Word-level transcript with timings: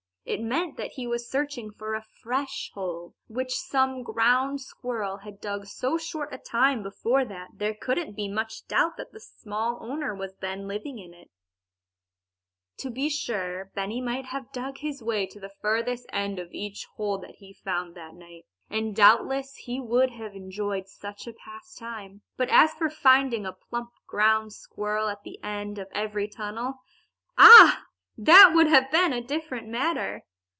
It 0.23 0.39
meant 0.39 0.77
that 0.77 0.91
he 0.93 1.07
was 1.07 1.29
searching 1.29 1.71
for 1.71 1.93
a 1.93 2.05
fresh 2.23 2.69
hole, 2.73 3.15
which 3.27 3.51
some 3.53 4.01
ground 4.03 4.61
squirrel 4.61 5.17
had 5.17 5.41
dug 5.41 5.65
so 5.65 5.97
short 5.97 6.31
a 6.31 6.37
time 6.37 6.83
before 6.83 7.25
that 7.25 7.49
there 7.55 7.73
couldn't 7.73 8.13
be 8.15 8.29
much 8.29 8.65
doubt 8.67 8.95
that 8.97 9.11
the 9.11 9.19
small 9.19 9.79
owner 9.81 10.15
was 10.15 10.35
then 10.39 10.67
living 10.67 10.99
in 10.99 11.13
it. 11.13 11.31
[Illustration: 12.77 12.93
Mr. 12.93 12.93
Ground 12.93 13.11
Squirrel 13.11 13.11
Escapes 13.11 13.25
from 13.25 13.73
Benny.] 13.73 13.93
To 13.93 13.95
be 13.97 13.99
sure, 13.99 14.01
Benny 14.01 14.01
might 14.01 14.25
have 14.27 14.51
dug 14.53 14.77
his 14.77 15.03
way 15.03 15.25
to 15.25 15.39
the 15.39 15.55
furthest 15.61 16.05
end 16.13 16.39
of 16.39 16.53
each 16.53 16.85
hole 16.95 17.17
that 17.17 17.35
he 17.39 17.53
found 17.53 17.95
that 17.95 18.13
night. 18.13 18.45
And 18.69 18.95
doubtless 18.95 19.55
he 19.55 19.81
would 19.81 20.11
have 20.11 20.35
enjoyed 20.35 20.87
such 20.87 21.27
a 21.27 21.33
pastime. 21.33 22.21
But 22.37 22.49
as 22.49 22.73
for 22.75 22.89
finding 22.91 23.45
a 23.45 23.51
plump 23.53 23.89
ground 24.07 24.53
squirrel 24.53 25.09
at 25.09 25.23
the 25.23 25.43
end 25.43 25.77
of 25.79 25.89
every 25.93 26.27
tunnel 26.29 26.75
ah! 27.37 27.85
that 28.17 28.51
would 28.53 28.67
have 28.67 28.91
been 28.91 29.13
a 29.13 29.21
different 29.21 29.67
matter. 29.67 30.23